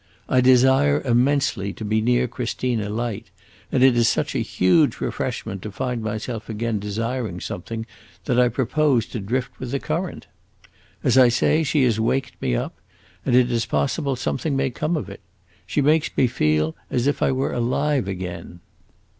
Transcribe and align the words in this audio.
I 0.27 0.41
desire 0.41 0.99
immensely 1.01 1.73
to 1.73 1.85
be 1.85 2.01
near 2.01 2.27
Christina 2.27 2.89
Light, 2.89 3.29
and 3.71 3.83
it 3.83 3.95
is 3.95 4.07
such 4.07 4.33
a 4.33 4.39
huge 4.39 4.99
refreshment 4.99 5.61
to 5.61 5.71
find 5.71 6.01
myself 6.01 6.49
again 6.49 6.79
desiring 6.79 7.39
something, 7.39 7.85
that 8.25 8.39
I 8.39 8.49
propose 8.49 9.05
to 9.09 9.19
drift 9.19 9.59
with 9.59 9.69
the 9.69 9.79
current. 9.79 10.25
As 11.03 11.19
I 11.19 11.29
say, 11.29 11.61
she 11.61 11.83
has 11.83 11.99
waked 11.99 12.41
me 12.41 12.55
up, 12.55 12.75
and 13.27 13.35
it 13.35 13.51
is 13.51 13.67
possible 13.67 14.15
something 14.15 14.55
may 14.55 14.71
come 14.71 14.97
of 14.97 15.07
it. 15.07 15.21
She 15.67 15.81
makes 15.83 16.09
me 16.17 16.25
feel 16.25 16.75
as 16.89 17.05
if 17.05 17.21
I 17.21 17.31
were 17.31 17.53
alive 17.53 18.07
again. 18.07 18.59